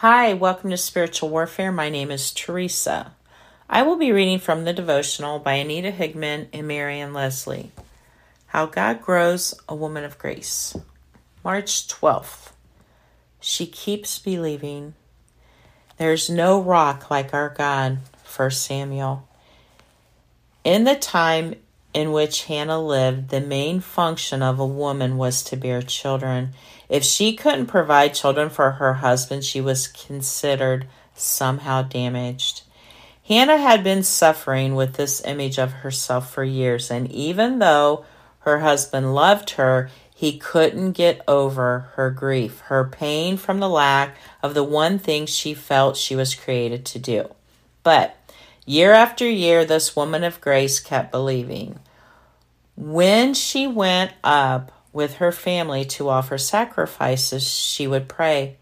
[0.00, 1.70] Hi, welcome to Spiritual Warfare.
[1.70, 3.12] My name is Teresa.
[3.68, 7.70] I will be reading from the devotional by Anita Higman and Marian Leslie.
[8.46, 10.74] How God Grows a Woman of Grace.
[11.44, 12.52] March 12th.
[13.40, 14.94] She keeps believing.
[15.98, 17.98] There's no rock like our God.
[18.34, 19.28] 1 Samuel.
[20.64, 21.56] In the time
[21.92, 26.50] in which Hannah lived, the main function of a woman was to bear children.
[26.88, 32.62] If she couldn't provide children for her husband, she was considered somehow damaged.
[33.24, 38.04] Hannah had been suffering with this image of herself for years, and even though
[38.40, 44.16] her husband loved her, he couldn't get over her grief, her pain from the lack
[44.42, 47.30] of the one thing she felt she was created to do.
[47.82, 48.16] But
[48.70, 51.80] year after year, this woman of grace kept believing.
[52.76, 58.58] When she went up with her family to offer sacrifices, she would pray.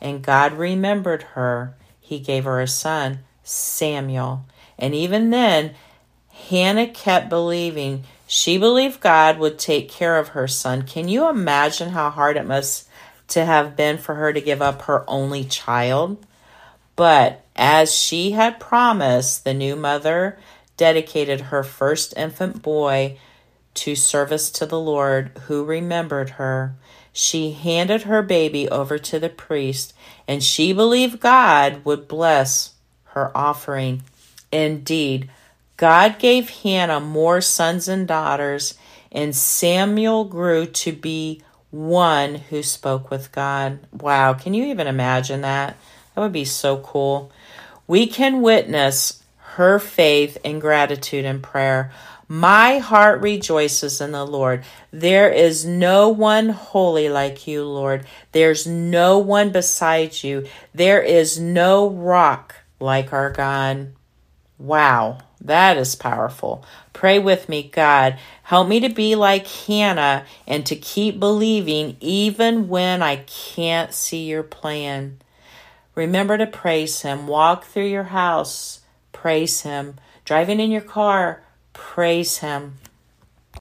[0.00, 1.74] And God remembered her.
[2.00, 4.44] He gave her a son, Samuel.
[4.80, 5.74] And even then,
[6.48, 8.02] Hannah kept believing.
[8.26, 10.82] She believed God would take care of her son.
[10.82, 12.88] Can you imagine how hard it must
[13.28, 16.26] to have been for her to give up her only child?
[17.02, 20.38] But as she had promised, the new mother
[20.76, 23.18] dedicated her first infant boy
[23.74, 26.76] to service to the Lord who remembered her.
[27.12, 29.94] She handed her baby over to the priest,
[30.28, 32.74] and she believed God would bless
[33.06, 34.04] her offering.
[34.52, 35.28] Indeed,
[35.76, 38.78] God gave Hannah more sons and daughters,
[39.10, 43.80] and Samuel grew to be one who spoke with God.
[43.90, 45.76] Wow, can you even imagine that?
[46.14, 47.32] That would be so cool.
[47.86, 49.22] We can witness
[49.54, 51.92] her faith and gratitude in prayer.
[52.28, 54.64] My heart rejoices in the Lord.
[54.90, 58.06] There is no one holy like you, Lord.
[58.32, 60.46] There's no one beside you.
[60.74, 63.92] There is no rock like our God.
[64.56, 66.64] Wow, that is powerful.
[66.92, 68.18] Pray with me, God.
[68.44, 74.24] Help me to be like Hannah and to keep believing even when I can't see
[74.24, 75.18] your plan.
[75.94, 77.26] Remember to praise Him.
[77.26, 78.80] Walk through your house,
[79.12, 79.96] praise Him.
[80.24, 81.42] Driving in your car,
[81.72, 82.78] praise Him.